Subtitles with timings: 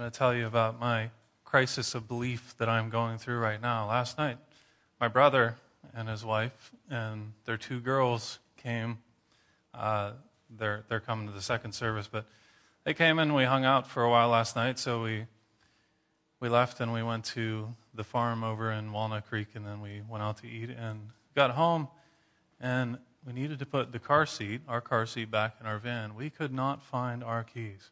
[0.00, 1.10] going to tell you about my
[1.44, 3.86] crisis of belief that I'm going through right now.
[3.86, 4.38] Last night,
[4.98, 5.56] my brother
[5.94, 8.96] and his wife and their two girls came.
[9.74, 10.12] Uh,
[10.56, 12.24] they're, they're coming to the second service, but
[12.84, 14.78] they came and we hung out for a while last night.
[14.78, 15.26] So we,
[16.40, 20.00] we left and we went to the farm over in Walnut Creek and then we
[20.08, 21.88] went out to eat and got home
[22.58, 22.96] and
[23.26, 26.14] we needed to put the car seat, our car seat, back in our van.
[26.14, 27.90] We could not find our keys.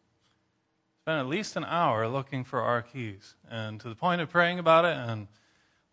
[1.08, 4.58] Spent at least an hour looking for our keys and to the point of praying
[4.58, 5.26] about it and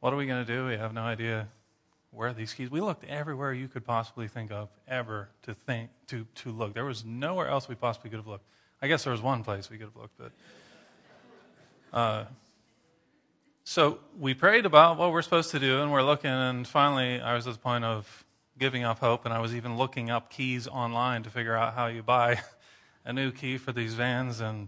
[0.02, 0.68] what are we going to do?
[0.68, 1.48] We have no idea
[2.12, 2.70] where these keys?
[2.70, 6.74] We looked everywhere you could possibly think of ever to think to, to look.
[6.74, 8.44] There was nowhere else we possibly could have looked.
[8.82, 10.32] I guess there was one place we could have looked, but
[11.94, 12.26] uh,
[13.64, 17.36] so we prayed about what we're supposed to do, and we're looking, and finally I
[17.36, 18.26] was at the point of
[18.60, 21.88] giving up hope, and I was even looking up keys online to figure out how
[21.88, 22.42] you buy
[23.06, 24.68] a new key for these vans and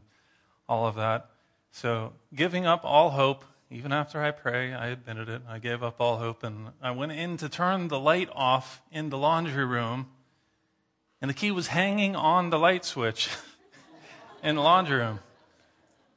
[0.68, 1.30] all of that.
[1.72, 5.42] So giving up all hope even after I pray, I admitted it.
[5.48, 9.10] I gave up all hope and I went in to turn the light off in
[9.10, 10.08] the laundry room,
[11.22, 13.30] and the key was hanging on the light switch
[14.44, 15.20] in the laundry room.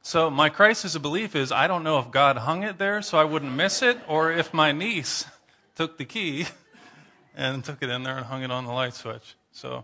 [0.01, 3.17] So my crisis of belief is I don't know if God hung it there so
[3.17, 5.25] I wouldn't miss it, or if my niece
[5.75, 6.45] took the key
[7.35, 9.35] and took it in there and hung it on the light switch.
[9.51, 9.83] So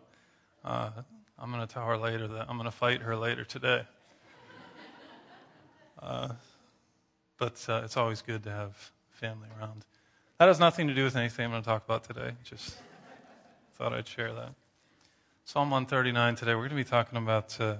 [0.63, 0.91] uh,
[1.37, 3.83] I'm going to tell her later that I'm going to fight her later today.
[6.01, 6.29] Uh,
[7.37, 9.85] but uh, it's always good to have family around.
[10.39, 12.31] That has nothing to do with anything I'm going to talk about today.
[12.43, 12.77] Just
[13.75, 14.53] thought I'd share that.
[15.45, 17.75] Psalm 139 today, we're going to be talking about uh,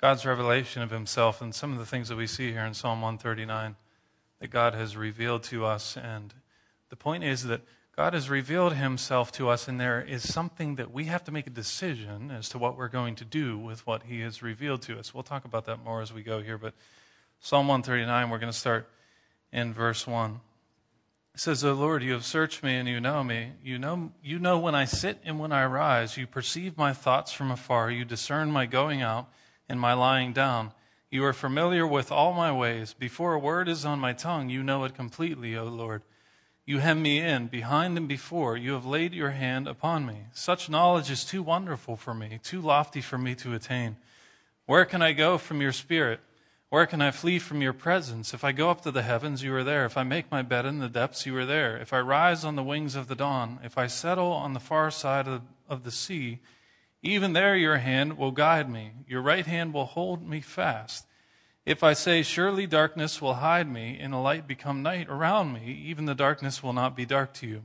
[0.00, 3.00] God's revelation of Himself and some of the things that we see here in Psalm
[3.00, 3.76] 139
[4.40, 5.96] that God has revealed to us.
[5.96, 6.34] And
[6.90, 7.60] the point is that
[7.96, 11.46] God has revealed Himself to us, and there is something that we have to make
[11.46, 14.98] a decision as to what we're going to do with what He has revealed to
[14.98, 15.14] us.
[15.14, 16.74] We'll talk about that more as we go here, but
[17.44, 18.88] Psalm 139, we're going to start
[19.52, 20.40] in verse 1.
[21.34, 23.50] It says, O Lord, you have searched me and you know me.
[23.62, 26.16] You know, you know when I sit and when I rise.
[26.16, 27.90] You perceive my thoughts from afar.
[27.90, 29.28] You discern my going out
[29.68, 30.72] and my lying down.
[31.10, 32.94] You are familiar with all my ways.
[32.94, 36.00] Before a word is on my tongue, you know it completely, O Lord.
[36.64, 38.56] You hem me in, behind and before.
[38.56, 40.28] You have laid your hand upon me.
[40.32, 43.96] Such knowledge is too wonderful for me, too lofty for me to attain.
[44.64, 46.20] Where can I go from your spirit?
[46.74, 48.34] Where can I flee from your presence?
[48.34, 49.84] If I go up to the heavens, you are there.
[49.84, 51.76] If I make my bed in the depths, you are there.
[51.76, 54.90] If I rise on the wings of the dawn, if I settle on the far
[54.90, 56.40] side of, of the sea,
[57.00, 58.90] even there your hand will guide me.
[59.06, 61.06] Your right hand will hold me fast.
[61.64, 65.80] If I say, Surely darkness will hide me, and the light become night around me,
[65.86, 67.62] even the darkness will not be dark to you.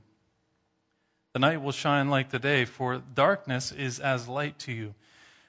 [1.34, 4.94] The night will shine like the day, for darkness is as light to you.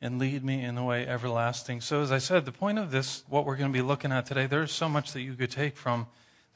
[0.00, 1.80] and lead me in the way everlasting.
[1.80, 4.26] So, as I said, the point of this, what we're going to be looking at
[4.26, 6.06] today, there's so much that you could take from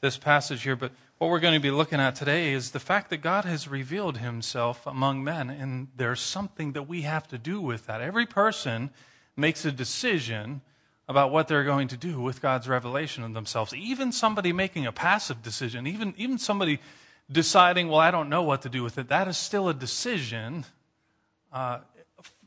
[0.01, 3.09] this passage here, but what we're going to be looking at today is the fact
[3.09, 7.61] that God has revealed himself among men, and there's something that we have to do
[7.61, 8.01] with that.
[8.01, 8.89] Every person
[9.37, 10.61] makes a decision
[11.07, 13.73] about what they're going to do with God's revelation of themselves.
[13.73, 16.79] Even somebody making a passive decision, even, even somebody
[17.31, 20.65] deciding, well, I don't know what to do with it, that is still a decision.
[21.51, 21.79] Uh,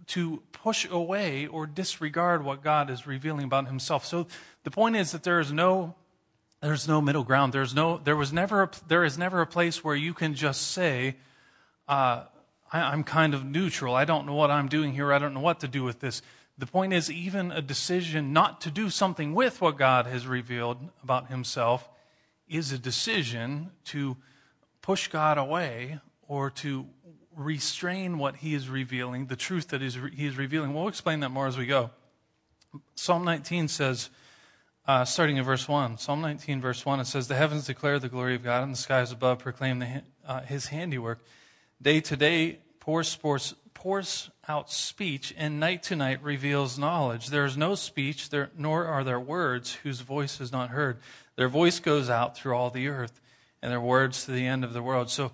[0.09, 4.05] to push away or disregard what God is revealing about himself.
[4.07, 4.27] So
[4.65, 5.95] the point is that there is no
[6.63, 7.53] there's no middle ground.
[7.53, 10.71] There's no there was never a, there is never a place where you can just
[10.73, 11.17] say
[11.89, 12.25] uh,
[12.73, 13.95] I, am kind of neutral.
[13.95, 15.13] I don't know what I'm doing here.
[15.13, 16.23] I don't know what to do with this.
[16.59, 20.79] The point is, even a decision not to do something with what God has revealed
[21.03, 21.89] about Himself
[22.49, 24.17] is a decision to
[24.81, 26.87] push God away or to
[27.37, 30.75] restrain what he is revealing, the truth that he is revealing.
[30.75, 31.91] We'll explain that more as we go.
[32.95, 34.11] Psalm 19 says,
[34.87, 35.99] uh, starting in verse 1.
[35.99, 38.79] Psalm 19, verse 1, it says, The heavens declare the glory of God, and the
[38.79, 41.25] skies above proclaim the, uh, his handiwork.
[41.83, 47.29] Day to day pours, pours, pours out speech, and night to night reveals knowledge.
[47.29, 50.99] There is no speech, there, nor are there words whose voice is not heard.
[51.35, 53.21] Their voice goes out through all the earth,
[53.61, 55.11] and their words to the end of the world.
[55.11, 55.33] So,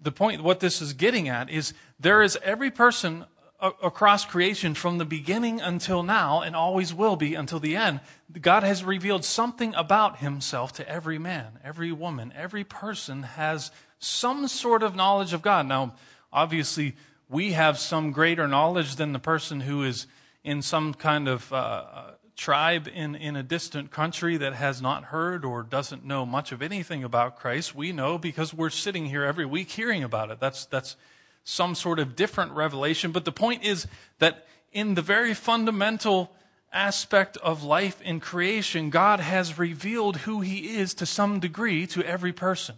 [0.00, 3.24] the point, what this is getting at, is there is every person
[3.60, 8.00] across creation from the beginning until now and always will be until the end.
[8.40, 14.46] God has revealed something about himself to every man, every woman, every person has some
[14.46, 15.66] sort of knowledge of God.
[15.66, 15.94] Now,
[16.32, 16.94] obviously,
[17.28, 20.06] we have some greater knowledge than the person who is
[20.44, 25.04] in some kind of uh, uh tribe in, in a distant country that has not
[25.04, 27.74] heard or doesn't know much of anything about Christ.
[27.74, 30.38] We know because we're sitting here every week hearing about it.
[30.38, 30.96] That's, that's
[31.42, 33.10] some sort of different revelation.
[33.10, 33.88] But the point is
[34.20, 36.30] that in the very fundamental
[36.72, 42.04] aspect of life in creation, God has revealed who He is to some degree to
[42.04, 42.76] every person.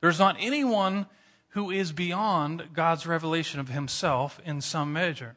[0.00, 1.06] There's not anyone
[1.48, 5.36] who is beyond God's revelation of Himself in some measure.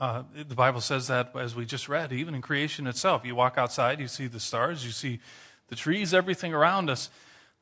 [0.00, 3.24] Uh, the Bible says that, as we just read, even in creation itself.
[3.24, 5.20] You walk outside, you see the stars, you see
[5.68, 7.10] the trees, everything around us.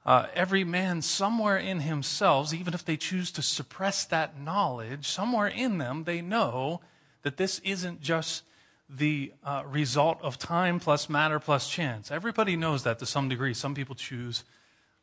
[0.04, 5.46] Uh, every man, somewhere in himself, even if they choose to suppress that knowledge, somewhere
[5.46, 6.80] in them, they know
[7.22, 8.42] that this isn't just
[8.88, 12.10] the uh, result of time plus matter plus chance.
[12.10, 13.54] Everybody knows that to some degree.
[13.54, 14.42] Some people choose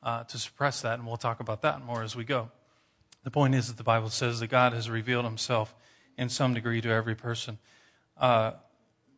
[0.04, 2.52] uh, to suppress that, and we'll talk about that more as we go.
[3.24, 5.76] The point is that the Bible says that God has revealed himself
[6.20, 7.58] in some degree to every person.
[8.18, 8.52] Uh,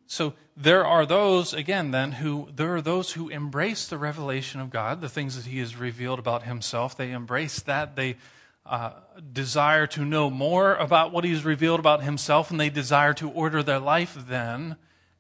[0.06, 4.69] so there are those, again, then, who, there are those who embrace the revelation of
[4.69, 6.95] God, the things that He has revealed about Himself.
[6.95, 7.95] They embrace that.
[7.95, 8.18] They
[8.65, 8.92] uh,
[9.33, 13.63] desire to know more about what He's revealed about Himself, and they desire to order
[13.63, 14.75] their life then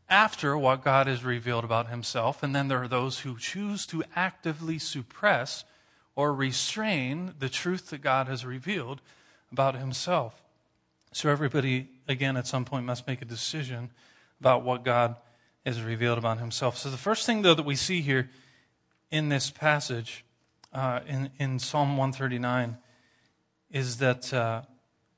[0.09, 2.43] after what God has revealed about Himself.
[2.43, 5.63] And then there are those who choose to actively suppress
[6.15, 9.01] or restrain the truth that God has revealed
[9.51, 10.40] about Himself.
[11.13, 13.91] So everybody, again, at some point must make a decision
[14.39, 15.17] about what God
[15.65, 16.77] has revealed about himself.
[16.77, 18.29] So, the first thing, though, that we see here
[19.11, 20.25] in this passage,
[20.73, 22.77] uh, in, in Psalm 139,
[23.71, 24.61] is that uh,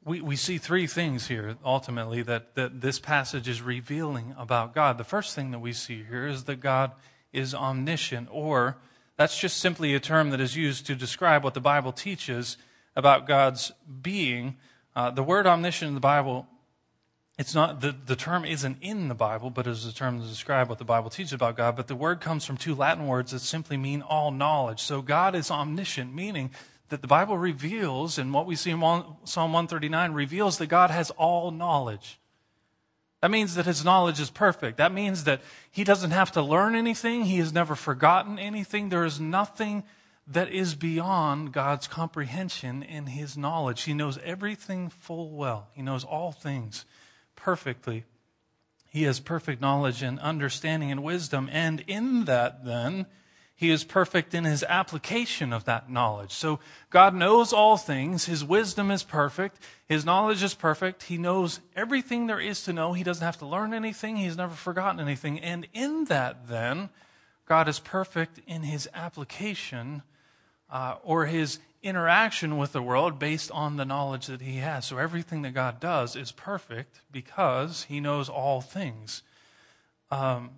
[0.03, 4.97] we, we see three things here, ultimately, that, that this passage is revealing about God.
[4.97, 6.91] The first thing that we see here is that God
[7.31, 8.77] is omniscient, or
[9.15, 12.57] that's just simply a term that is used to describe what the Bible teaches
[12.95, 14.57] about God's being.
[14.95, 16.47] Uh, the word omniscient in the Bible
[17.37, 20.69] it's not the, the term isn't in the Bible, but is a term to describe
[20.69, 21.75] what the Bible teaches about God.
[21.75, 24.79] But the word comes from two Latin words that simply mean all knowledge.
[24.81, 26.51] So God is omniscient, meaning
[26.89, 31.09] that the Bible reveals, and what we see in Psalm 139 reveals that God has
[31.11, 32.19] all knowledge.
[33.21, 34.77] That means that his knowledge is perfect.
[34.77, 35.41] That means that
[35.71, 37.23] he doesn't have to learn anything.
[37.23, 38.89] He has never forgotten anything.
[38.89, 39.85] There is nothing
[40.27, 43.83] that is beyond God's comprehension in his knowledge.
[43.83, 45.69] He knows everything full well.
[45.73, 46.85] He knows all things
[47.35, 48.05] perfectly.
[48.89, 51.49] He has perfect knowledge and understanding and wisdom.
[51.51, 53.07] And in that, then,
[53.55, 56.31] he is perfect in his application of that knowledge.
[56.31, 56.59] So
[56.89, 58.25] God knows all things.
[58.25, 59.59] His wisdom is perfect.
[59.87, 61.03] His knowledge is perfect.
[61.03, 62.93] He knows everything there is to know.
[62.93, 64.17] He doesn't have to learn anything.
[64.17, 65.39] He's never forgotten anything.
[65.39, 66.89] And in that, then,
[67.45, 70.01] God is perfect in his application
[70.73, 74.85] uh, or his interaction with the world based on the knowledge that he has.
[74.85, 79.21] So everything that God does is perfect because he knows all things.
[80.09, 80.49] Um,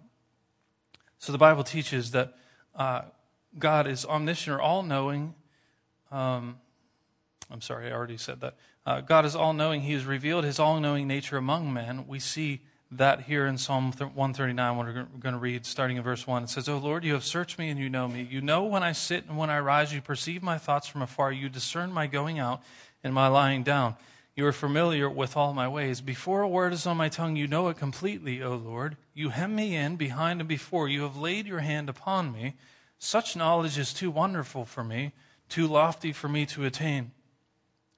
[1.19, 2.37] so the Bible teaches that
[2.75, 3.01] uh,
[3.59, 5.35] God is omniscient or all knowing.
[6.11, 6.59] Um,
[7.51, 8.55] I'm sorry, I already said that.
[8.85, 9.81] Uh, God is all knowing.
[9.81, 12.07] He has revealed his all knowing nature among men.
[12.07, 12.61] We see
[12.91, 16.43] that here in Psalm 139, what we're going to read, starting in verse 1.
[16.43, 18.27] It says, O Lord, you have searched me and you know me.
[18.29, 19.93] You know when I sit and when I rise.
[19.93, 21.31] You perceive my thoughts from afar.
[21.31, 22.61] You discern my going out
[23.03, 23.95] and my lying down.
[24.35, 26.01] You are familiar with all my ways.
[26.01, 28.97] Before a word is on my tongue, you know it completely, O Lord.
[29.13, 30.89] You hem me in behind and before.
[30.89, 32.55] You have laid your hand upon me.
[32.99, 35.13] Such knowledge is too wonderful for me,
[35.47, 37.11] too lofty for me to attain.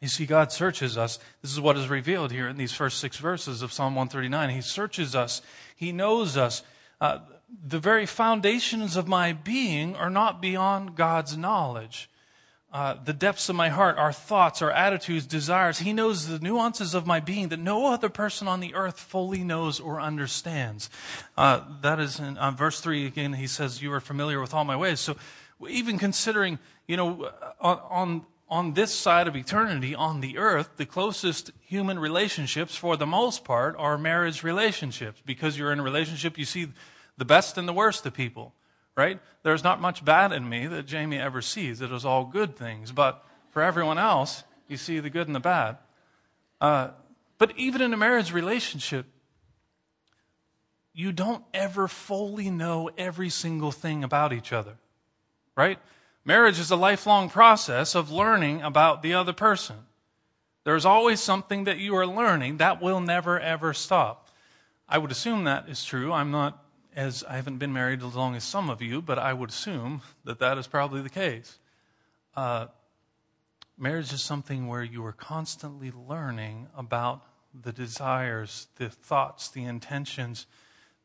[0.01, 1.17] You see, God searches us.
[1.41, 4.49] This is what is revealed here in these first six verses of Psalm 139.
[4.51, 5.41] He searches us,
[5.75, 6.63] He knows us.
[7.01, 7.19] Uh,
[7.65, 12.09] the very foundations of my being are not beyond God's knowledge.
[12.71, 15.79] Uh, the depths of my heart, our thoughts, our attitudes, desires.
[15.79, 19.43] He knows the nuances of my being that no other person on the earth fully
[19.43, 20.89] knows or understands.
[21.37, 24.65] Uh, that is in uh, verse 3 again, he says, You are familiar with all
[24.65, 24.99] my ways.
[24.99, 25.15] So,
[25.69, 30.85] even considering, you know, on, on on this side of eternity on the earth, the
[30.85, 35.21] closest human relationships, for the most part, are marriage relationships.
[35.25, 36.67] Because you're in a relationship, you see
[37.17, 38.53] the best and the worst of people,
[38.95, 39.19] right?
[39.43, 41.81] There's not much bad in me that Jamie ever sees.
[41.81, 42.91] It is all good things.
[42.91, 45.77] But for everyone else, you see the good and the bad.
[46.61, 46.89] Uh,
[47.37, 49.05] but even in a marriage relationship,
[50.93, 54.77] you don't ever fully know every single thing about each other,
[55.55, 55.77] right?
[56.27, 59.77] Marriage is a lifelong process of learning about the other person.
[60.65, 64.27] There's always something that you are learning that will never ever stop.
[64.89, 66.11] I would assume that is true.
[66.11, 66.61] I'm not
[66.93, 70.01] as I haven't been married as long as some of you, but I would assume
[70.25, 71.59] that that is probably the case.
[72.35, 72.67] Uh,
[73.77, 80.45] marriage is something where you are constantly learning about the desires, the thoughts, the intentions,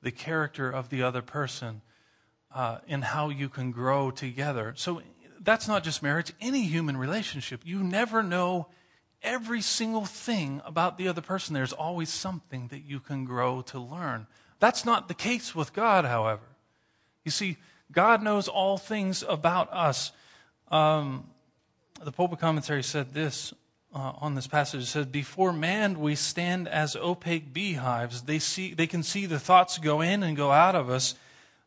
[0.02, 1.80] the character of the other person,
[2.54, 4.74] uh, and how you can grow together.
[4.76, 5.02] So
[5.40, 7.62] that's not just marriage, any human relationship.
[7.64, 8.68] You never know
[9.22, 11.54] every single thing about the other person.
[11.54, 14.26] There's always something that you can grow to learn.
[14.58, 16.42] That's not the case with God, however.
[17.24, 17.56] You see,
[17.90, 20.12] God knows all things about us.
[20.70, 21.28] Um,
[22.02, 23.52] the Pope commentary said this
[23.94, 24.82] uh, on this passage.
[24.82, 28.22] It said, Before man we stand as opaque beehives.
[28.22, 31.14] They, see, they can see the thoughts go in and go out of us,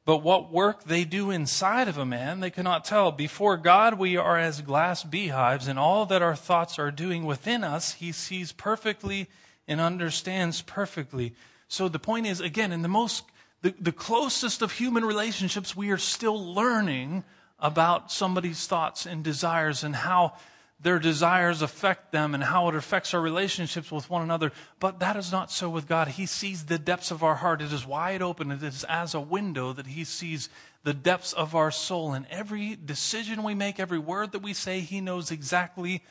[0.06, 3.12] but what work they do inside of a man, they cannot tell.
[3.12, 7.64] Before God we are as glass beehives, and all that our thoughts are doing within
[7.64, 9.28] us, he sees perfectly
[9.68, 11.34] and understands perfectly.
[11.68, 13.24] So the point is, again, in the most,
[13.64, 17.24] the, the closest of human relationships, we are still learning
[17.60, 20.34] about somebody's thoughts and desires and how
[20.80, 24.52] their desires affect them and how it affects our relationships with one another.
[24.80, 26.10] But that is not so with God.
[26.10, 27.62] He sees the depths of our heart.
[27.62, 28.52] It is wide open.
[28.52, 30.50] It is as a window that He sees
[30.84, 32.14] the depths of our soul.
[32.14, 36.04] And every decision we make, every word that we say, He knows exactly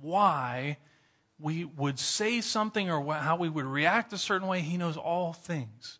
[0.00, 0.78] why
[1.38, 5.32] we would say something or how we would react a certain way, He knows all
[5.32, 5.98] things.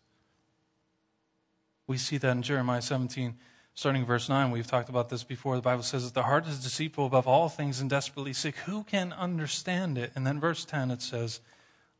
[1.85, 3.35] We see that in Jeremiah 17,
[3.75, 4.51] starting verse 9.
[4.51, 5.57] We've talked about this before.
[5.57, 8.55] The Bible says that the heart is deceitful above all things and desperately sick.
[8.59, 10.13] Who can understand it?
[10.15, 11.41] And then verse 10, it says,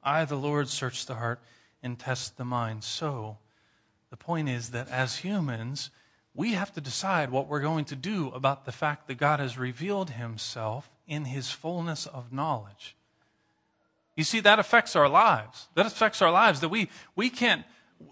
[0.01, 1.41] I, the Lord, search the heart
[1.83, 2.85] and test the mind.
[2.85, 3.37] So,
[4.09, 5.89] the point is that as humans,
[6.33, 9.57] we have to decide what we're going to do about the fact that God has
[9.57, 12.95] revealed himself in his fullness of knowledge.
[14.15, 15.67] You see, that affects our lives.
[15.75, 17.65] That affects our lives that we, we can't,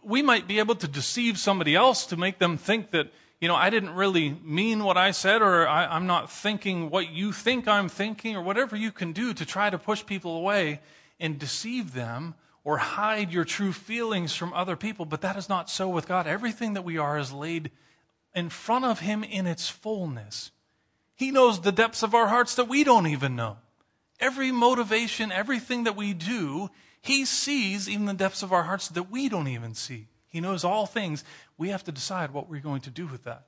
[0.04, 3.08] we might be able to deceive somebody else to make them think that,
[3.44, 7.12] you know, I didn't really mean what I said or I, am not thinking what
[7.12, 10.80] you think I'm thinking or whatever you can do to try to push people away
[11.20, 15.04] and deceive them or hide your true feelings from other people.
[15.04, 16.26] But that is not so with God.
[16.26, 17.72] Everything that we are is laid
[18.34, 20.52] in front of Him in its fullness.
[21.14, 23.58] He knows the depths of our hearts that we don't even know
[24.22, 26.70] every motivation, everything that we do,
[27.02, 30.08] He sees even the depths of our hearts that we don't even see.
[30.34, 31.24] He knows all things.
[31.58, 33.48] We have to decide what we're going to do with that.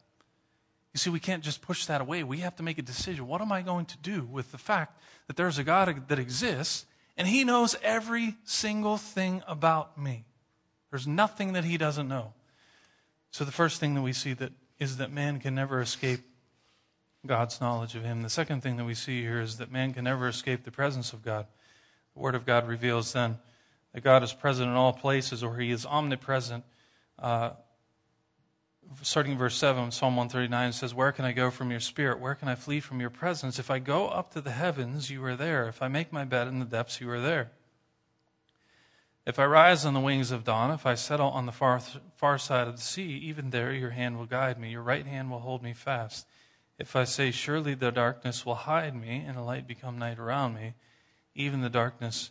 [0.94, 2.24] You see, we can't just push that away.
[2.24, 3.28] We have to make a decision.
[3.28, 6.86] What am I going to do with the fact that there's a God that exists
[7.18, 10.26] and He knows every single thing about me?
[10.92, 12.34] There's nothing that He doesn't know.
[13.32, 16.22] So the first thing that we see that is that man can never escape
[17.26, 18.22] God's knowledge of him.
[18.22, 21.14] The second thing that we see here is that man can never escape the presence
[21.14, 21.48] of God.
[22.14, 23.40] The Word of God reveals then
[23.94, 26.64] that God is present in all places, or he is omnipresent.
[27.18, 27.52] Uh,
[29.02, 32.20] starting in verse 7, Psalm 139 says, Where can I go from your spirit?
[32.20, 33.60] Where can I flee from your presence?
[33.60, 35.68] If I go up to the heavens, you are there.
[35.68, 37.52] If I make my bed in the depths, you are there.
[39.26, 41.80] If I rise on the wings of dawn, if I settle on the far,
[42.16, 45.32] far side of the sea, even there your hand will guide me, your right hand
[45.32, 46.28] will hold me fast.
[46.78, 50.54] If I say, Surely the darkness will hide me, and the light become night around
[50.54, 50.74] me,
[51.34, 52.30] even the darkness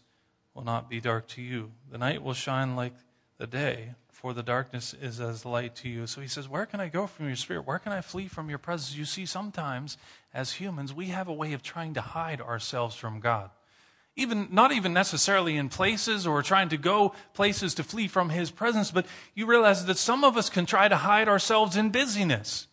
[0.55, 1.73] will not be dark to you.
[1.91, 2.95] The night will shine like
[3.39, 6.07] the day, for the darkness is as light to you.
[6.07, 7.67] So he says, Where can I go from your spirit?
[7.67, 8.97] Where can I flee from your presence?
[8.97, 9.99] You see, sometimes
[10.33, 13.51] as humans, we have a way of trying to hide ourselves from God.
[14.17, 18.51] Even not even necessarily in places or trying to go places to flee from his
[18.51, 19.05] presence, but
[19.35, 22.67] you realize that some of us can try to hide ourselves in busyness.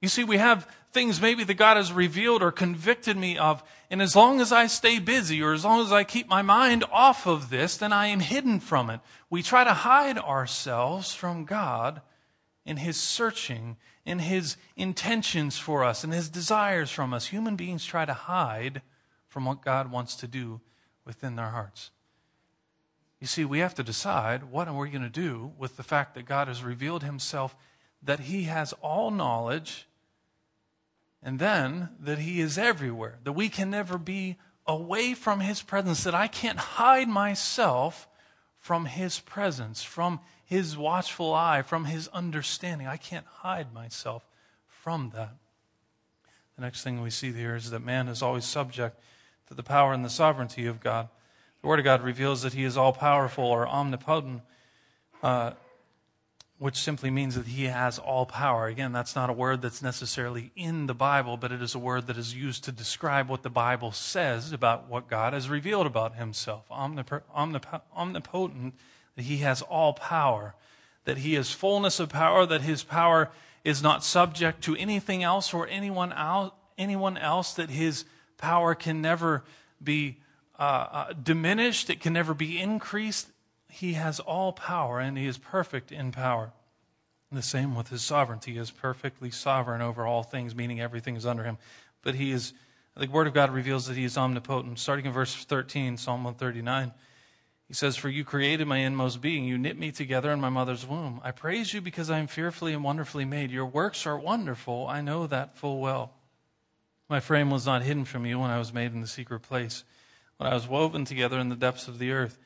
[0.00, 4.00] You see, we have things maybe that God has revealed or convicted me of, and
[4.00, 7.26] as long as I stay busy or as long as I keep my mind off
[7.26, 9.00] of this, then I am hidden from it.
[9.30, 12.00] We try to hide ourselves from God
[12.64, 17.28] in His searching, in His intentions for us, and His desires from us.
[17.28, 18.82] Human beings try to hide
[19.28, 20.60] from what God wants to do
[21.04, 21.90] within their hearts.
[23.20, 26.14] You see, we have to decide what are we going to do with the fact
[26.14, 27.56] that God has revealed Himself,
[28.02, 29.86] that He has all knowledge
[31.22, 36.04] and then that He is everywhere, that we can never be away from His presence,
[36.04, 38.08] that I can't hide myself
[38.58, 42.86] from His presence, from his watchful eye, from his understanding.
[42.86, 44.26] I can't hide myself
[44.66, 45.34] from that.
[46.56, 48.98] The next thing we see here is that man is always subject
[49.48, 51.10] to the power and the sovereignty of God.
[51.60, 54.40] The Word of God reveals that he is all powerful or omnipotent.
[55.22, 55.50] Uh,
[56.58, 58.66] which simply means that he has all power.
[58.66, 62.08] Again, that's not a word that's necessarily in the Bible, but it is a word
[62.08, 66.16] that is used to describe what the Bible says about what God has revealed about
[66.16, 66.64] himself.
[66.68, 68.74] Omnip- omnip- omnipotent,
[69.14, 70.54] that he has all power,
[71.04, 73.30] that he is fullness of power, that his power
[73.62, 78.04] is not subject to anything else or anyone else, anyone else that his
[78.36, 79.44] power can never
[79.82, 80.16] be
[80.58, 83.28] uh, uh, diminished, it can never be increased
[83.78, 86.52] he has all power and he is perfect in power.
[87.30, 88.54] The same with his sovereignty.
[88.54, 91.58] He is perfectly sovereign over all things, meaning everything is under him.
[92.02, 92.54] But he is,
[92.96, 94.80] the Word of God reveals that he is omnipotent.
[94.80, 96.92] Starting in verse 13, Psalm 139,
[97.68, 99.44] he says, For you created my inmost being.
[99.44, 101.20] You knit me together in my mother's womb.
[101.22, 103.52] I praise you because I am fearfully and wonderfully made.
[103.52, 104.88] Your works are wonderful.
[104.88, 106.14] I know that full well.
[107.08, 109.84] My frame was not hidden from you when I was made in the secret place,
[110.38, 112.38] when I was woven together in the depths of the earth.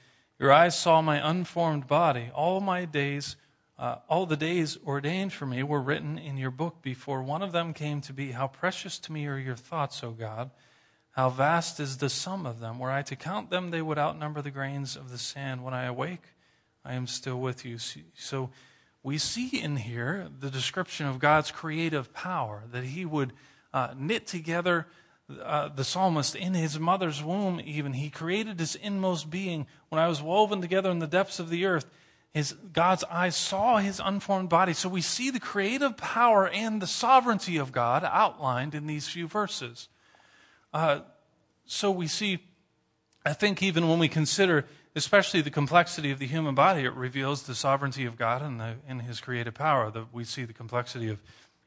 [0.42, 2.32] Your eyes saw my unformed body.
[2.34, 3.37] All my days,
[3.78, 7.52] uh, all the days ordained for me were written in your book before one of
[7.52, 8.32] them came to be.
[8.32, 10.50] How precious to me are your thoughts, O God.
[11.12, 12.80] How vast is the sum of them.
[12.80, 15.62] Were I to count them, they would outnumber the grains of the sand.
[15.62, 16.25] When I awake,
[16.84, 17.78] I am still with you.
[17.78, 18.50] So
[19.04, 23.32] we see in here the description of God's creative power, that He would
[23.72, 24.88] uh, knit together
[25.42, 27.92] uh, the psalmist in his mother's womb, even.
[27.94, 29.66] He created his inmost being.
[29.88, 31.86] When I was woven together in the depths of the earth,
[32.32, 34.72] his, God's eyes saw his unformed body.
[34.72, 39.28] So we see the creative power and the sovereignty of God outlined in these few
[39.28, 39.88] verses.
[40.72, 41.00] Uh,
[41.66, 42.38] so we see,
[43.26, 47.42] I think, even when we consider, especially the complexity of the human body, it reveals
[47.42, 49.90] the sovereignty of God and, the, and his creative power.
[49.90, 51.20] That we see the complexity of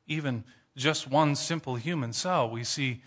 [0.07, 0.43] even
[0.75, 2.49] just one simple human cell.
[2.49, 3.01] We see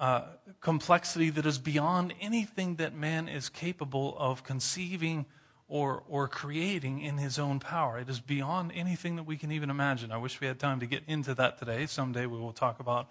[0.00, 0.22] uh,
[0.60, 5.26] complexity that is beyond anything that man is capable of conceiving
[5.68, 7.98] or, or creating in his own power.
[7.98, 10.10] It is beyond anything that we can even imagine.
[10.10, 11.84] I wish we had time to get into that today.
[11.84, 13.10] Someday we will talk about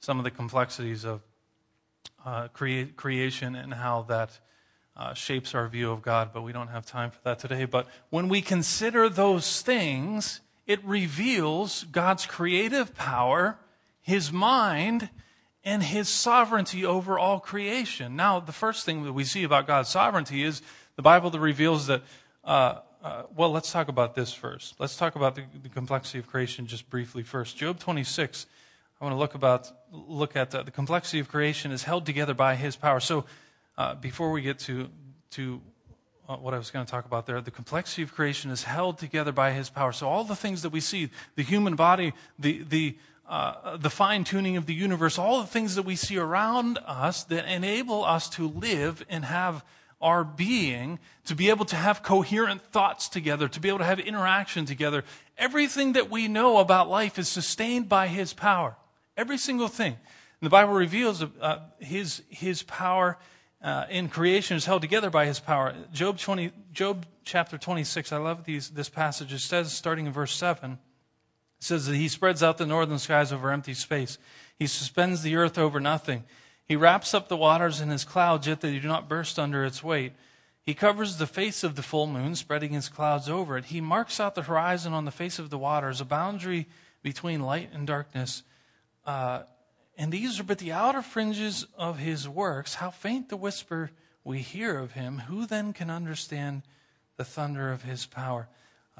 [0.00, 1.22] some of the complexities of
[2.24, 4.38] uh, crea- creation and how that
[4.96, 7.64] uh, shapes our view of God, but we don't have time for that today.
[7.64, 13.58] But when we consider those things, it reveals God's creative power,
[14.02, 15.08] his mind,
[15.64, 18.16] and his sovereignty over all creation.
[18.16, 20.62] Now, the first thing that we see about God's sovereignty is
[20.96, 22.02] the Bible that reveals that.
[22.44, 24.74] Uh, uh, well, let's talk about this first.
[24.78, 27.56] Let's talk about the, the, complexity of creation just briefly first.
[27.56, 28.46] Job 26.
[29.00, 32.34] I want to look about look at the, the complexity of creation is held together
[32.34, 33.00] by His power.
[33.00, 33.24] So,
[33.78, 34.90] uh, before we get to
[35.30, 35.62] to
[36.28, 38.98] uh, what I was going to talk about there, the complexity of creation is held
[38.98, 39.92] together by His power.
[39.92, 42.98] So, all the things that we see, the human body, the the
[43.30, 47.22] uh, the fine tuning of the universe, all the things that we see around us
[47.24, 49.64] that enable us to live and have
[50.00, 54.00] our being, to be able to have coherent thoughts together, to be able to have
[54.00, 55.04] interaction together.
[55.38, 58.76] Everything that we know about life is sustained by His power.
[59.16, 59.92] Every single thing.
[59.92, 63.16] And the Bible reveals uh, His, His power
[63.62, 65.72] uh, in creation is held together by His power.
[65.92, 69.32] Job, 20, Job chapter 26, I love these, this passage.
[69.32, 70.78] It says, starting in verse 7,
[71.60, 74.16] it says that he spreads out the northern skies over empty space.
[74.58, 76.24] He suspends the earth over nothing.
[76.64, 79.84] He wraps up the waters in his clouds, yet they do not burst under its
[79.84, 80.12] weight.
[80.62, 83.66] He covers the face of the full moon, spreading his clouds over it.
[83.66, 86.66] He marks out the horizon on the face of the waters, a boundary
[87.02, 88.42] between light and darkness.
[89.04, 89.42] Uh,
[89.98, 92.74] and these are but the outer fringes of his works.
[92.74, 93.90] How faint the whisper
[94.24, 95.18] we hear of him.
[95.26, 96.62] Who then can understand
[97.16, 98.48] the thunder of his power?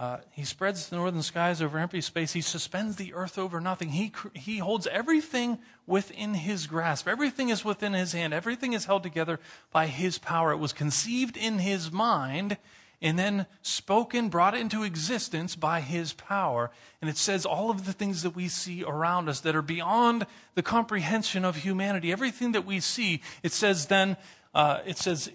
[0.00, 2.32] Uh, he spreads the northern skies over empty space.
[2.32, 3.90] He suspends the earth over nothing.
[3.90, 7.06] He, he holds everything within his grasp.
[7.06, 8.32] Everything is within his hand.
[8.32, 9.38] Everything is held together
[9.70, 10.52] by his power.
[10.52, 12.56] It was conceived in his mind
[13.02, 16.70] and then spoken, brought into existence by his power.
[17.02, 20.26] And it says all of the things that we see around us that are beyond
[20.54, 22.10] the comprehension of humanity.
[22.10, 24.16] Everything that we see, it says then,
[24.54, 25.30] uh, it says,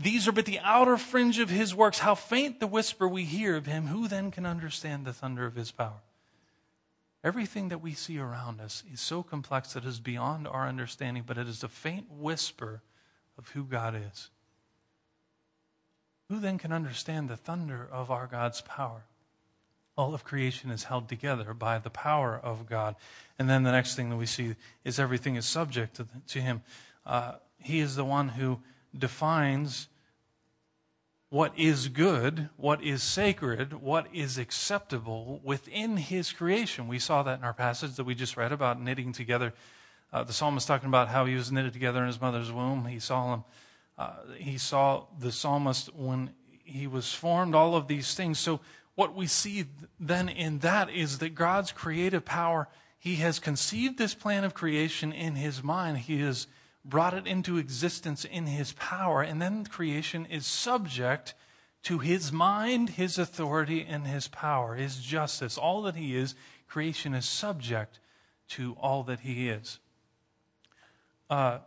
[0.00, 1.98] these are but the outer fringe of his works.
[1.98, 3.88] How faint the whisper we hear of him.
[3.88, 6.02] Who then can understand the thunder of his power?
[7.24, 11.24] Everything that we see around us is so complex that it is beyond our understanding,
[11.26, 12.80] but it is a faint whisper
[13.36, 14.30] of who God is.
[16.28, 19.02] Who then can understand the thunder of our God's power?
[19.96, 22.94] All of creation is held together by the power of God.
[23.36, 26.62] And then the next thing that we see is everything is subject to, to Him.
[27.04, 28.60] Uh, he is the one who
[28.96, 29.88] defines
[31.30, 36.88] what is good, what is sacred, what is acceptable within his creation.
[36.88, 39.52] We saw that in our passage that we just read about knitting together.
[40.10, 42.86] Uh, the psalmist talking about how he was knitted together in his mother's womb.
[42.86, 43.44] He saw him.
[43.98, 46.30] Uh, he saw the psalmist when
[46.64, 47.54] he was formed.
[47.54, 48.38] All of these things.
[48.38, 48.60] So
[48.94, 49.66] what we see
[50.00, 52.68] then in that is that God's creative power.
[52.98, 55.98] He has conceived this plan of creation in his mind.
[55.98, 56.46] He has
[56.88, 61.34] brought it into existence in his power, and then creation is subject
[61.82, 65.58] to his mind, his authority, and his power, his justice.
[65.58, 66.34] All that he is,
[66.66, 68.00] creation is subject
[68.48, 69.78] to all that he is.
[71.30, 71.58] Uh,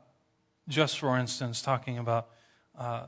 [0.67, 2.29] just for instance, talking about
[2.77, 3.05] uh,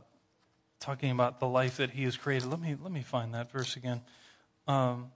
[0.79, 2.47] talking about the life that he has created.
[2.47, 4.01] Let me let me find that verse again.
[4.67, 5.11] Um,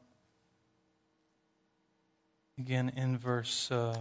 [2.57, 3.69] again in verse.
[3.69, 3.97] Uh,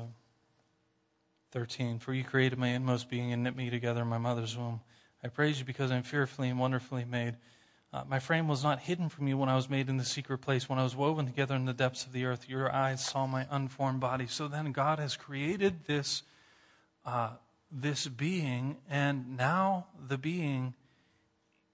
[1.52, 1.98] 13.
[1.98, 4.80] For you created my inmost being and knit me together in my mother's womb.
[5.22, 7.37] I praise you because I'm fearfully and wonderfully made.
[7.92, 10.38] Uh, my frame was not hidden from you when I was made in the secret
[10.38, 12.48] place, when I was woven together in the depths of the earth.
[12.48, 14.26] Your eyes saw my unformed body.
[14.26, 16.22] So then God has created this,
[17.04, 17.30] uh,
[17.70, 20.74] this being, and now the being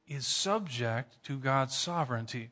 [0.06, 2.50] is subject to God's sovereignty.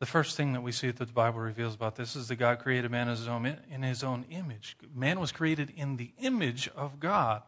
[0.00, 2.60] The first thing that we see that the Bible reveals about this is that God
[2.60, 4.76] created man in his own, in his own image.
[4.94, 7.42] Man was created in the image of God.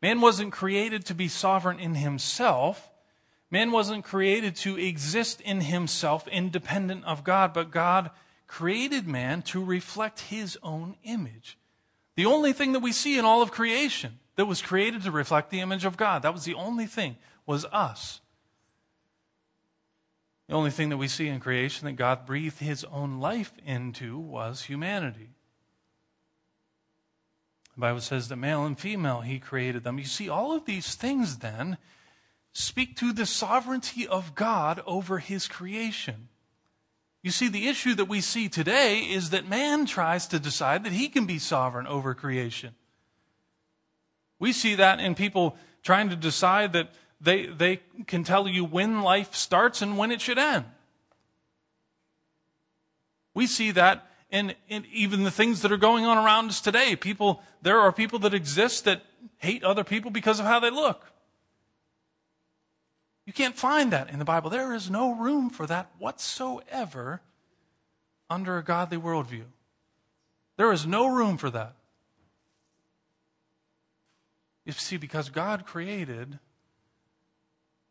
[0.00, 2.90] Man wasn't created to be sovereign in himself.
[3.50, 8.10] Man wasn't created to exist in himself independent of God, but God
[8.46, 11.58] created man to reflect his own image.
[12.16, 15.50] The only thing that we see in all of creation that was created to reflect
[15.50, 18.21] the image of God, that was the only thing, was us.
[20.52, 24.18] The only thing that we see in creation that God breathed his own life into
[24.18, 25.30] was humanity.
[27.74, 29.98] The Bible says that male and female, he created them.
[29.98, 31.78] You see, all of these things then
[32.52, 36.28] speak to the sovereignty of God over his creation.
[37.22, 40.92] You see, the issue that we see today is that man tries to decide that
[40.92, 42.74] he can be sovereign over creation.
[44.38, 46.90] We see that in people trying to decide that
[47.22, 50.64] they, they can tell you when life starts and when it should end.
[53.32, 56.96] We see that in, in even the things that are going on around us today.
[56.96, 59.02] People, there are people that exist that
[59.38, 61.12] hate other people because of how they look.
[63.24, 64.50] You can't find that in the Bible.
[64.50, 67.20] There is no room for that whatsoever
[68.28, 69.44] under a godly worldview.
[70.56, 71.74] There is no room for that.
[74.64, 76.38] You see, because God created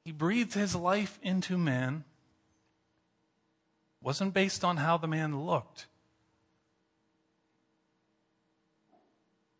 [0.04, 2.04] he breathed his life into man
[4.02, 5.88] It wasn't based on how the man looked.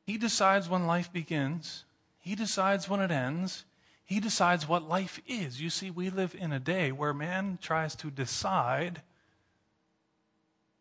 [0.06, 1.86] He decides when life begins,
[2.20, 3.66] he decides when it ends,
[4.04, 5.62] he decides what life is.
[5.62, 9.04] You see, we live in a day where man tries to decide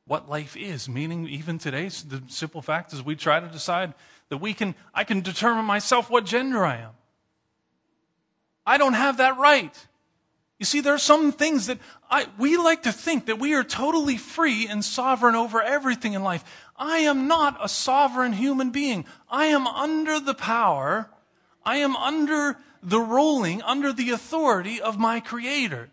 [0.04, 3.94] what life is, meaning even today, the simple fact is we try to decide
[4.30, 6.90] that we can, I can determine myself what gender I am.
[8.70, 9.74] I don't have that right.
[10.60, 13.64] You see, there are some things that I, we like to think that we are
[13.64, 16.44] totally free and sovereign over everything in life.
[16.76, 19.06] I am not a sovereign human being.
[19.28, 21.10] I am under the power,
[21.66, 25.90] I am under the ruling, under the authority of my Creator.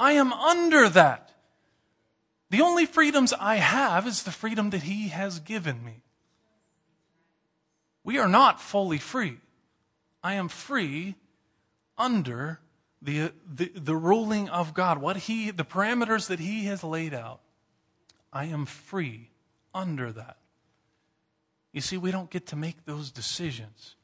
[0.00, 1.30] I am under that.
[2.50, 6.02] The only freedoms I have is the freedom that He has given me.
[8.02, 9.38] We are not fully free.
[10.20, 11.14] I am free
[11.98, 12.60] under
[13.02, 17.40] the, the, the ruling of God, what he, the parameters that he has laid out.
[18.32, 19.30] I am free
[19.74, 20.38] under that.
[21.72, 23.96] You see, we don't get to make those decisions.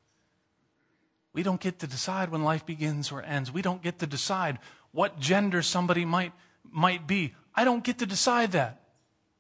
[1.33, 3.51] We don't get to decide when life begins or ends.
[3.51, 4.59] We don't get to decide
[4.91, 6.33] what gender somebody might,
[6.71, 7.35] might be.
[7.55, 8.83] I don't get to decide that.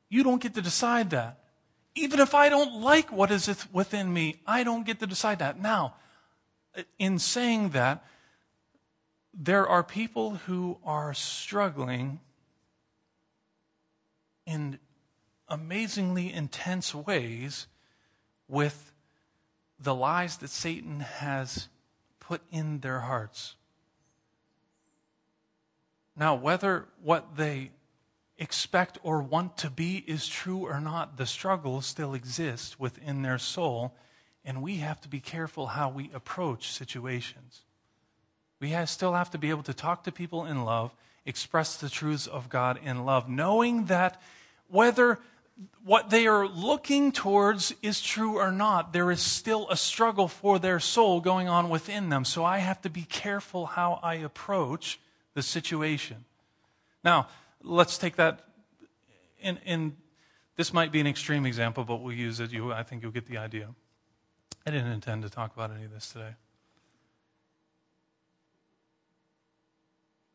[0.08, 1.38] You don't get to decide that.
[1.94, 5.60] Even if I don't like what is within me, I don't get to decide that.
[5.60, 5.96] Now,
[6.98, 8.04] in saying that,
[9.34, 12.20] there are people who are struggling
[14.46, 14.78] in
[15.48, 17.66] amazingly intense ways
[18.48, 18.92] with
[19.78, 21.68] the lies that Satan has
[22.20, 23.56] put in their hearts.
[26.16, 27.70] Now, whether what they
[28.36, 33.38] expect or want to be is true or not, the struggle still exists within their
[33.38, 33.94] soul,
[34.44, 37.62] and we have to be careful how we approach situations.
[38.62, 40.92] We still have to be able to talk to people in love,
[41.26, 44.22] express the truths of God in love, knowing that
[44.68, 45.18] whether
[45.84, 50.60] what they are looking towards is true or not, there is still a struggle for
[50.60, 52.24] their soul going on within them.
[52.24, 55.00] So I have to be careful how I approach
[55.34, 56.24] the situation.
[57.02, 57.26] Now,
[57.64, 58.44] let's take that
[59.40, 59.96] in, in
[60.54, 62.52] this might be an extreme example, but we'll use it.
[62.52, 63.70] You, I think you'll get the idea.
[64.64, 66.36] I didn't intend to talk about any of this today.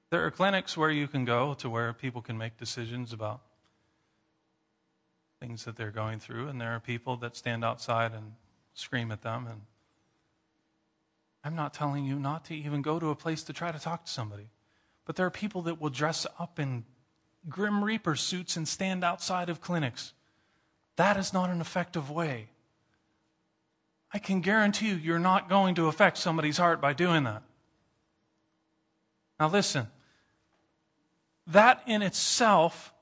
[0.10, 3.42] There are clinics where you can go to where people can make decisions about
[5.40, 8.34] things that they're going through, and there are people that stand outside and
[8.74, 9.48] scream at them.
[9.48, 9.62] And
[11.44, 14.06] I'm not telling you not to even go to a place to try to talk
[14.06, 14.50] to somebody,
[15.06, 16.86] but there are people that will dress up in
[17.50, 20.14] Grim Reaper suits and stand outside of clinics.
[20.96, 22.50] That is not an effective way.
[24.14, 27.44] I can guarantee you, you're not going to affect somebody's heart by doing that.
[29.40, 29.88] Now, listen,
[31.48, 32.94] that in itself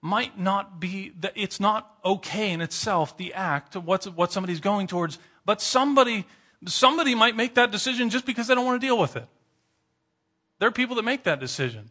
[0.00, 4.60] might not be, that it's not okay in itself, the act of what's, what somebody's
[4.60, 6.26] going towards, but somebody,
[6.66, 9.26] somebody might make that decision just because they don't want to deal with it.
[10.58, 11.90] There are people that make that decision.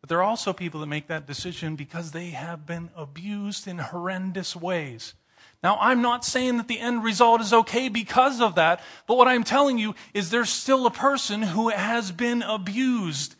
[0.00, 3.78] But there are also people that make that decision because they have been abused in
[3.78, 5.14] horrendous ways.
[5.62, 9.26] Now, I'm not saying that the end result is okay because of that, but what
[9.26, 13.34] I'm telling you is there's still a person who has been abused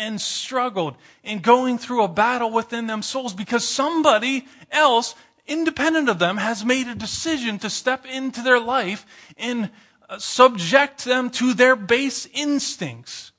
[0.00, 5.14] and struggled and going through a battle within them souls because somebody else,
[5.46, 9.04] independent of them, has made a decision to step into their life
[9.36, 9.70] and
[10.08, 13.32] uh, subject them to their base instincts.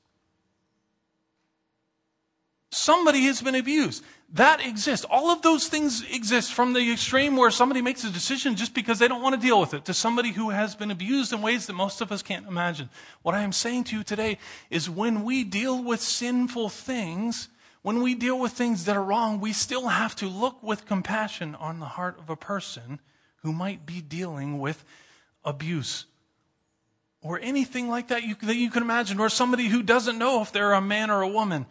[2.70, 4.04] Somebody has been abused.
[4.34, 5.06] That exists.
[5.10, 8.98] All of those things exist from the extreme where somebody makes a decision just because
[8.98, 11.68] they don't want to deal with it to somebody who has been abused in ways
[11.68, 12.90] that most of us can't imagine.
[13.24, 14.38] What I am saying to you today
[14.70, 17.50] is when we deal with sinful things,
[17.82, 21.54] when we deal with things that are wrong, we still have to look with compassion
[21.56, 23.02] on the heart of a person
[23.44, 24.86] who might be dealing with
[25.44, 26.06] abuse
[27.22, 30.54] or anything like that you, that you can imagine, or somebody who doesn't know if
[30.54, 31.66] they're a man or a woman.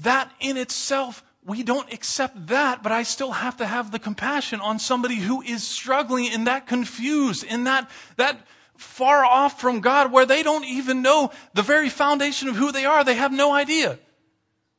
[0.00, 4.60] That in itself we don't accept that, but I still have to have the compassion
[4.60, 10.10] on somebody who is struggling in that confused, in that, that far off from God
[10.10, 13.04] where they don't even know the very foundation of who they are.
[13.04, 13.98] They have no idea.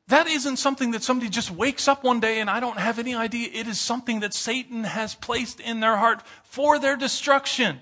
[0.07, 3.15] That isn't something that somebody just wakes up one day and I don't have any
[3.15, 3.49] idea.
[3.51, 7.79] It is something that Satan has placed in their heart for their destruction.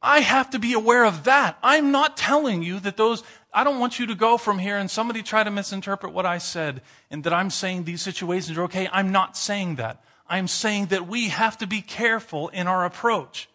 [0.00, 1.58] I have to be aware of that.
[1.62, 3.22] I'm not telling you that those
[3.54, 6.38] I don't want you to go from here and somebody try to misinterpret what I
[6.38, 8.88] said and that I'm saying these situations are okay.
[8.90, 10.02] I'm not saying that.
[10.26, 13.50] I'm saying that we have to be careful in our approach.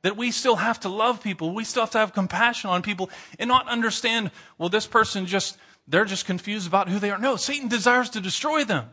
[0.00, 1.52] That we still have to love people.
[1.52, 5.58] We still have to have compassion on people and not understand, well, this person just,
[5.86, 7.18] they're just confused about who they are.
[7.18, 8.86] No, Satan desires to destroy them.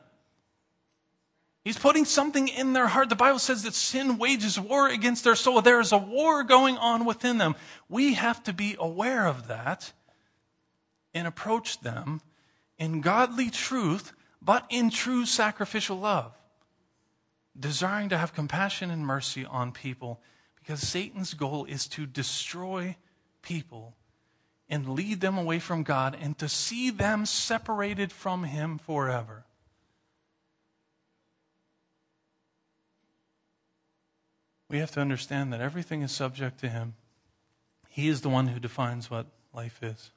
[1.63, 3.09] He's putting something in their heart.
[3.09, 5.61] The Bible says that sin wages war against their soul.
[5.61, 7.55] There is a war going on within them.
[7.87, 9.93] We have to be aware of that
[11.13, 12.21] and approach them
[12.77, 16.33] in godly truth, but in true sacrificial love,
[17.59, 20.21] desiring to have compassion and mercy on people
[20.55, 22.95] because Satan's goal is to destroy
[23.41, 23.95] people
[24.69, 29.45] and lead them away from God and to see them separated from Him forever.
[34.69, 36.93] We have to understand that everything is subject to Him.
[37.89, 40.11] He is the one who defines what life is.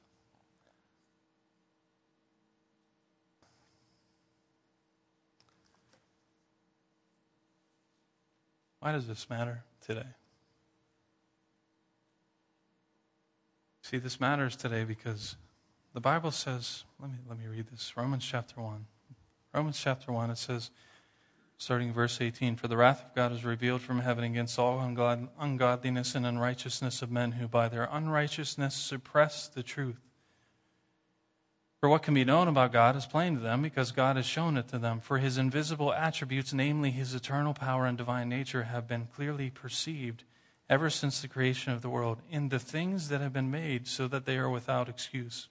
[8.83, 10.03] Why does this matter today?
[13.81, 15.37] See, this matters today because
[15.93, 18.85] the Bible says, let me, let me read this Romans chapter 1.
[19.53, 20.69] Romans chapter 1, it says,
[21.57, 25.29] starting verse 18 For the wrath of God is revealed from heaven against all ungod-
[25.39, 30.01] ungodliness and unrighteousness of men who by their unrighteousness suppress the truth.
[31.83, 34.55] For what can be known about God is plain to them because God has shown
[34.55, 35.01] it to them.
[35.01, 40.23] For his invisible attributes, namely his eternal power and divine nature, have been clearly perceived
[40.69, 44.07] ever since the creation of the world in the things that have been made, so
[44.07, 45.49] that they are without excuse.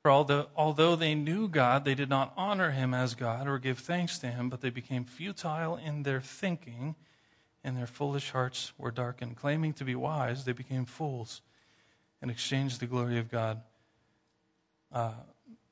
[0.00, 3.80] For although, although they knew God, they did not honor him as God or give
[3.80, 6.94] thanks to him, but they became futile in their thinking,
[7.62, 9.36] and their foolish hearts were darkened.
[9.36, 11.42] Claiming to be wise, they became fools
[12.22, 13.60] and exchanged the glory of God
[14.92, 15.12] uh,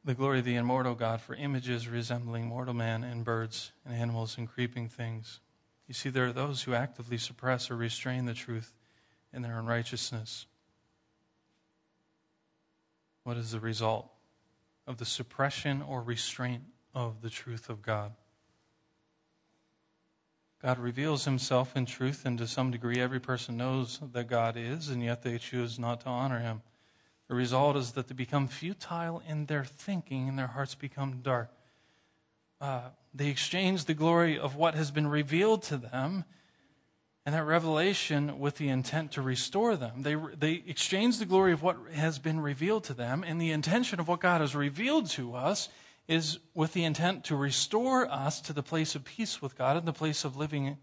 [0.04, 4.36] the glory of the immortal God for images resembling mortal man and birds and animals
[4.36, 5.40] and creeping things.
[5.88, 8.72] You see, there are those who actively suppress or restrain the truth
[9.32, 10.46] in their unrighteousness.
[13.24, 14.10] What is the result
[14.86, 16.62] of the suppression or restraint
[16.94, 18.12] of the truth of God.
[20.62, 24.88] God reveals himself in truth, and to some degree, every person knows that God is,
[24.88, 26.62] and yet they choose not to honor him.
[27.28, 31.50] The result is that they become futile in their thinking, and their hearts become dark.
[32.60, 32.82] Uh,
[33.14, 36.24] they exchange the glory of what has been revealed to them
[37.26, 40.02] and that revelation with the intent to restore them.
[40.02, 43.98] They, they exchange the glory of what has been revealed to them, and the intention
[43.98, 45.70] of what God has revealed to us
[46.06, 49.86] is with the intent to restore us to the place of peace with God and
[49.86, 50.76] the place of living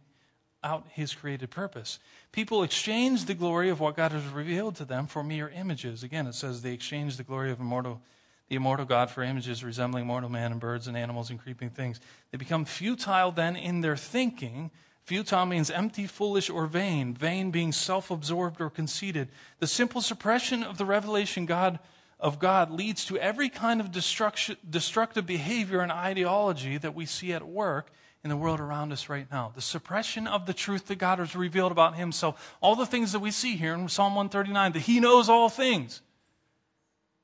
[0.63, 1.99] out His created purpose.
[2.31, 6.03] People exchange the glory of what God has revealed to them for mere images.
[6.03, 8.01] Again, it says they exchange the glory of immortal,
[8.49, 11.99] the immortal God for images resembling mortal man and birds and animals and creeping things.
[12.31, 14.71] They become futile then in their thinking
[15.03, 19.29] Futile means empty, foolish, or vain, vain being self absorbed or conceited.
[19.59, 21.79] The simple suppression of the revelation God,
[22.19, 27.47] of God leads to every kind of destructive behavior and ideology that we see at
[27.47, 27.91] work
[28.23, 29.51] in the world around us right now.
[29.53, 32.55] The suppression of the truth that God has revealed about Himself.
[32.61, 36.01] All the things that we see here in Psalm 139, that He knows all things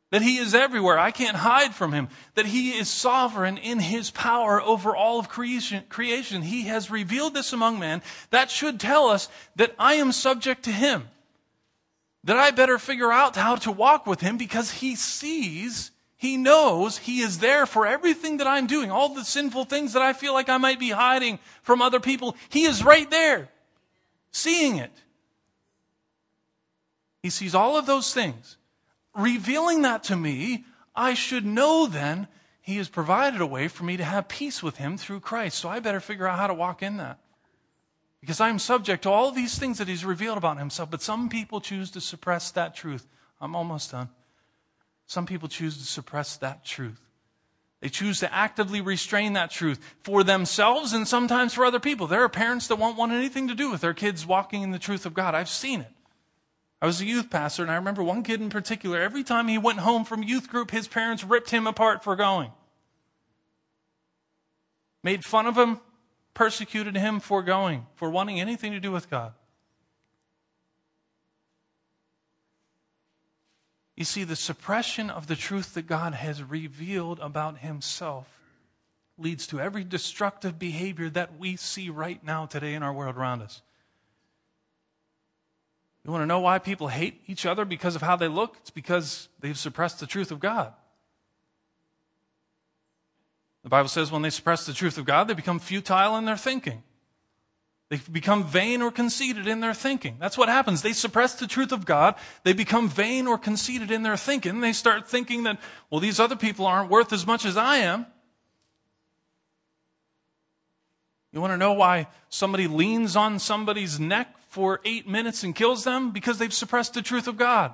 [0.10, 0.98] that he is everywhere.
[0.98, 2.08] I can't hide from him.
[2.36, 5.84] That he is sovereign in his power over all of creation.
[5.90, 6.44] creation.
[6.44, 8.02] He has revealed this among men.
[8.30, 11.10] That should tell us that I am subject to him.
[12.24, 16.98] That I better figure out how to walk with him because he sees, he knows,
[16.98, 18.92] he is there for everything that I'm doing.
[18.92, 22.36] All the sinful things that I feel like I might be hiding from other people.
[22.50, 23.50] He is right there,
[24.32, 24.92] seeing it.
[27.22, 28.58] He sees all of those things
[29.18, 30.64] revealing that to me,
[30.96, 32.28] I should know then
[32.62, 35.58] he has provided a way for me to have peace with him through Christ.
[35.58, 37.20] So I better figure out how to walk in that.
[38.22, 40.90] Because I'm subject to all these things that he's revealed about himself.
[40.90, 43.08] But some people choose to suppress that truth.
[43.40, 44.10] I'm almost done.
[45.08, 47.02] Some people choose to suppress that truth.
[47.80, 52.08] They choose to actively restrain that truth for themselves and sometimes for other people.
[52.08, 54.80] There are parents that won't want anything to do with their kids walking in the
[54.80, 55.36] truth of God.
[55.36, 55.92] I've seen it.
[56.82, 59.58] I was a youth pastor, and I remember one kid in particular, every time he
[59.58, 62.52] went home from youth group, his parents ripped him apart for going.
[65.04, 65.80] Made fun of him,
[66.34, 69.34] persecuted him for going, for wanting anything to do with God.
[73.98, 78.28] You see, the suppression of the truth that God has revealed about himself
[79.18, 83.42] leads to every destructive behavior that we see right now today in our world around
[83.42, 83.64] us.
[86.06, 88.58] You want to know why people hate each other because of how they look?
[88.62, 90.74] It's because they've suppressed the truth of God.
[93.64, 96.38] The Bible says when they suppress the truth of God, they become futile in their
[96.38, 96.84] thinking.
[97.90, 100.18] They become vain or conceited in their thinking.
[100.20, 100.82] That's what happens.
[100.82, 102.16] They suppress the truth of God.
[102.44, 104.60] They become vain or conceited in their thinking.
[104.60, 108.06] They start thinking that, well, these other people aren't worth as much as I am.
[111.32, 115.84] You want to know why somebody leans on somebody's neck for eight minutes and kills
[115.84, 116.12] them?
[116.12, 117.74] Because they've suppressed the truth of God.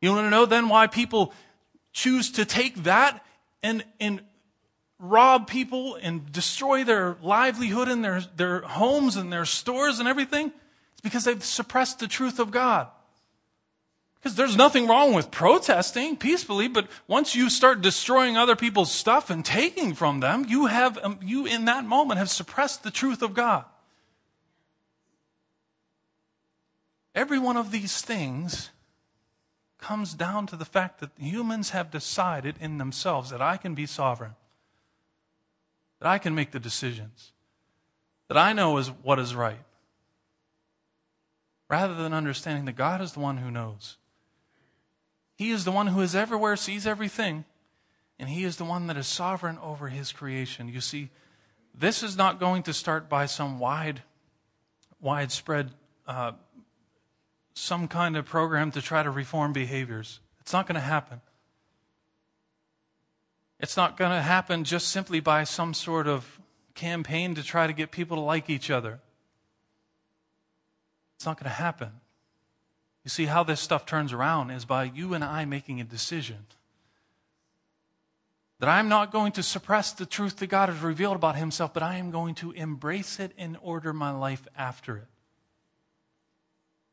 [0.00, 1.34] You want to know then why people
[1.92, 3.24] choose to take that
[3.62, 4.22] and, and
[5.02, 10.52] rob people and destroy their livelihood and their, their homes and their stores and everything?
[10.92, 12.88] It's because they've suppressed the truth of God.
[14.22, 19.30] Because there's nothing wrong with protesting peacefully, but once you start destroying other people's stuff
[19.30, 23.20] and taking from them, you have, um, you in that moment have suppressed the truth
[23.20, 23.64] of God.
[27.16, 28.70] Every one of these things
[29.78, 33.86] comes down to the fact that humans have decided in themselves that I can be
[33.86, 34.36] sovereign,
[36.02, 37.30] that I can make the decisions,
[38.26, 39.62] that I know is what is right,
[41.70, 43.98] rather than understanding that God is the one who knows.
[45.36, 47.44] He is the one who is everywhere, sees everything,
[48.18, 50.66] and He is the one that is sovereign over His creation.
[50.66, 51.10] You see,
[51.72, 54.02] this is not going to start by some wide,
[55.00, 55.70] widespread
[56.08, 56.32] uh,
[57.54, 60.18] some kind of program to try to reform behaviors.
[60.40, 61.20] It's not going to happen.
[63.62, 66.40] It's not going to happen just simply by some sort of
[66.74, 69.00] campaign to try to get people to like each other.
[71.16, 71.92] It's not going to happen.
[73.04, 76.38] You see, how this stuff turns around is by you and I making a decision
[78.58, 81.84] that I'm not going to suppress the truth that God has revealed about Himself, but
[81.84, 85.08] I am going to embrace it and order my life after it.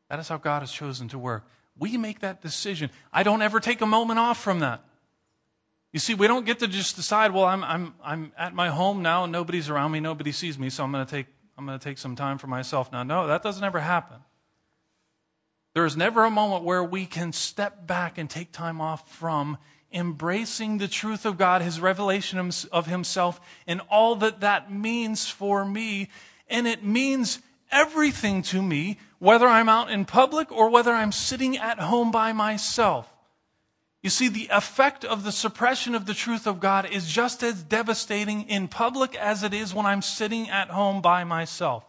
[0.10, 1.48] That is how God has chosen to work.
[1.78, 2.92] We make that decision.
[3.14, 4.84] I don't ever take a moment off from that.
[5.92, 9.02] You see, we don't get to just decide, well, I'm, I'm, I'm at my home
[9.02, 11.26] now and nobody's around me, nobody sees me, so I'm going to take,
[11.58, 13.04] I'm going to take some time for myself now.
[13.04, 14.18] No, that doesn't ever happen.
[15.74, 19.58] There is never a moment where we can step back and take time off from
[19.92, 25.66] embracing the truth of God, his revelation of himself, and all that that means for
[25.66, 26.10] me.
[26.48, 27.40] And it means
[27.72, 32.34] everything to me, whether I'm out in public or whether I'm sitting at home by
[32.34, 33.12] myself.
[34.02, 37.62] You see, the effect of the suppression of the truth of God is just as
[37.62, 41.84] devastating in public as it is when I'm sitting at home by myself.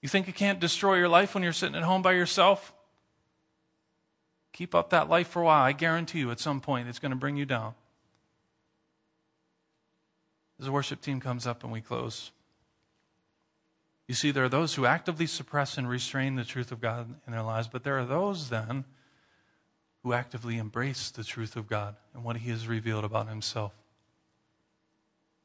[0.00, 2.72] You think it can't destroy your life when you're sitting at home by yourself?
[4.52, 5.64] Keep up that life for a while.
[5.64, 7.74] I guarantee you, at some point, it's going to bring you down.
[10.60, 12.30] As the worship team comes up and we close,
[14.08, 17.32] you see, there are those who actively suppress and restrain the truth of God in
[17.32, 18.84] their lives, but there are those then
[20.02, 23.74] who actively embrace the truth of God and what He has revealed about Himself.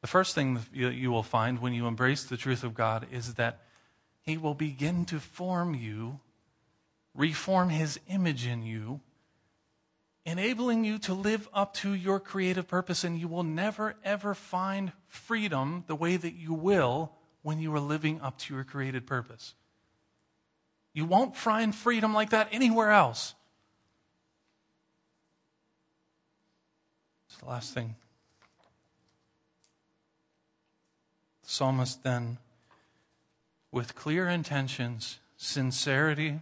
[0.01, 3.59] The first thing you will find when you embrace the truth of God is that
[4.21, 6.21] He will begin to form you,
[7.13, 9.01] reform His image in you,
[10.25, 14.93] enabling you to live up to your creative purpose, and you will never, ever find
[15.09, 17.11] freedom the way that you will
[17.43, 19.53] when you are living up to your created purpose.
[20.93, 23.35] You won't find freedom like that anywhere else.
[27.27, 27.95] It's the last thing.
[31.43, 32.37] The psalmist then,
[33.71, 36.41] with clear intentions, sincerity,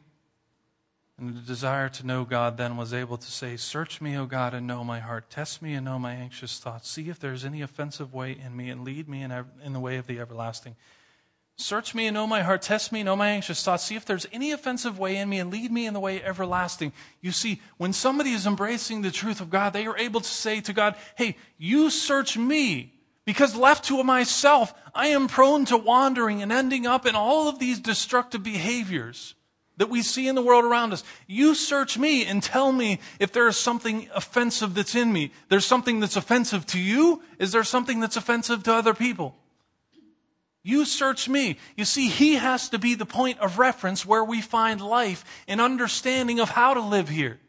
[1.22, 4.56] and the desire to know God, then was able to say, Search me, O God,
[4.56, 5.30] and know my heart.
[5.30, 6.90] Test me and know my anxious thoughts.
[6.90, 9.32] See if there's any offensive way in me, and lead me in,
[9.64, 10.76] in the way of the everlasting.
[11.58, 12.64] Search me and know my heart.
[12.64, 13.84] Test me and know my anxious thoughts.
[13.84, 16.92] See if there's any offensive way in me and lead me in the way everlasting.
[17.22, 20.60] You see, when somebody is embracing the truth of God, they are able to say
[20.62, 22.96] to God, Hey, you search me.
[23.26, 27.60] Because left to myself, I am prone to wandering and ending up in all of
[27.60, 29.36] these destructive behaviors
[29.82, 31.04] that we see in the world around us.
[31.26, 35.32] You search me and tell me if there is something offensive that's in me.
[35.50, 37.24] There's something that's offensive to you.
[37.40, 39.36] Is there something that's offensive to other people?
[40.62, 41.58] You search me.
[41.76, 45.60] You see, he has to be the point of reference where we find life and
[45.60, 47.40] understanding of how to live here.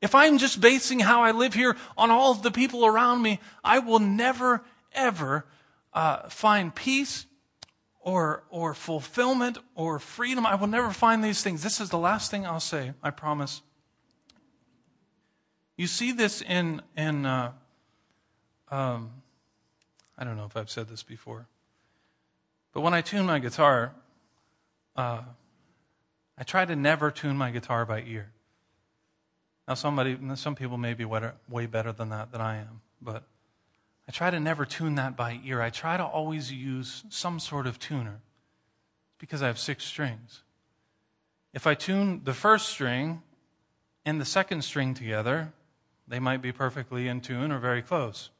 [0.00, 3.40] If I'm just basing how I live here on all of the people around me,
[3.64, 4.62] I will never,
[4.92, 5.46] ever
[5.92, 7.26] uh, find peace
[8.04, 10.46] or, or fulfillment or freedom.
[10.46, 11.62] I will never find these things.
[11.62, 13.62] This is the last thing I'll say, I promise.
[15.76, 17.52] You see this in, in uh,
[18.70, 19.10] um,
[20.18, 21.48] I don't know if I've said this before,
[22.72, 23.94] but when I tune my guitar,
[24.96, 25.22] uh,
[26.36, 28.30] I try to never tune my guitar by ear.
[29.66, 33.24] Now, somebody, some people may be way better than that than I am, but
[34.08, 35.62] I try to never tune that by ear.
[35.62, 38.20] I try to always use some sort of tuner
[39.18, 40.42] because I have six strings.
[41.52, 43.22] If I tune the first string
[44.04, 45.52] and the second string together,
[46.06, 48.30] they might be perfectly in tune or very close.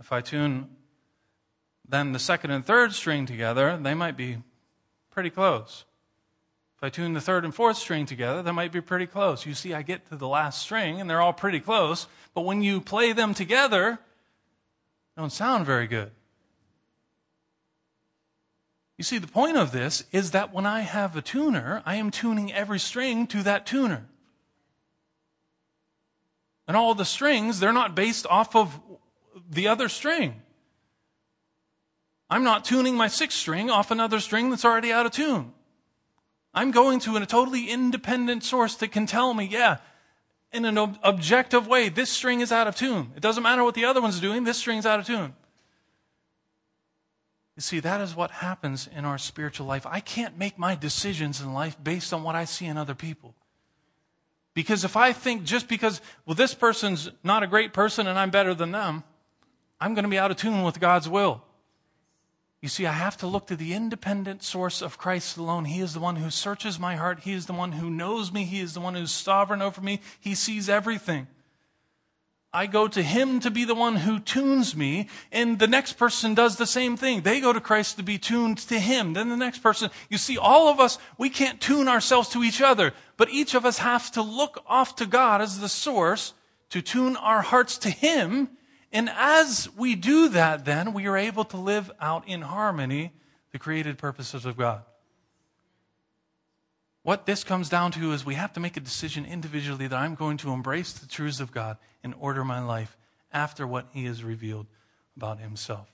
[0.00, 0.70] If I tune
[1.88, 4.38] then the second and third string together, they might be
[5.10, 5.86] pretty close.
[6.78, 9.44] If I tune the third and fourth string together, they might be pretty close.
[9.44, 12.62] You see, I get to the last string and they're all pretty close, but when
[12.62, 13.98] you play them together,
[15.16, 16.12] they don't sound very good.
[18.96, 22.12] You see, the point of this is that when I have a tuner, I am
[22.12, 24.06] tuning every string to that tuner.
[26.68, 28.78] And all the strings, they're not based off of
[29.50, 30.42] the other string.
[32.30, 35.54] I'm not tuning my sixth string off another string that's already out of tune.
[36.58, 39.76] I'm going to a totally independent source that can tell me, yeah,
[40.50, 43.12] in an ob- objective way, this string is out of tune.
[43.14, 45.34] It doesn't matter what the other one's doing, this string's out of tune.
[47.54, 49.86] You see, that is what happens in our spiritual life.
[49.86, 53.36] I can't make my decisions in life based on what I see in other people.
[54.52, 58.30] Because if I think just because, well, this person's not a great person and I'm
[58.30, 59.04] better than them,
[59.80, 61.44] I'm going to be out of tune with God's will.
[62.60, 65.66] You see, I have to look to the independent source of Christ alone.
[65.66, 67.20] He is the one who searches my heart.
[67.20, 68.44] He is the one who knows me.
[68.44, 70.00] He is the one who's sovereign over me.
[70.18, 71.28] He sees everything.
[72.52, 76.34] I go to Him to be the one who tunes me, and the next person
[76.34, 77.20] does the same thing.
[77.20, 79.12] They go to Christ to be tuned to Him.
[79.12, 82.62] Then the next person, you see, all of us, we can't tune ourselves to each
[82.62, 86.32] other, but each of us has to look off to God as the source
[86.70, 88.48] to tune our hearts to Him
[88.92, 93.12] and as we do that, then we are able to live out in harmony
[93.52, 94.82] the created purposes of God.
[97.02, 100.14] What this comes down to is we have to make a decision individually that I'm
[100.14, 102.96] going to embrace the truths of God and order my life
[103.32, 104.66] after what He has revealed
[105.16, 105.88] about Himself.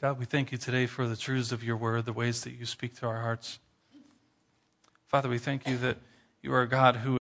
[0.00, 2.64] God, we thank you today for the truths of your word, the ways that you
[2.64, 3.58] speak to our hearts.
[5.08, 5.98] Father, we thank you that
[6.42, 7.18] you are a God who